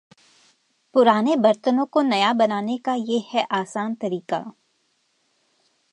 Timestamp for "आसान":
3.51-3.95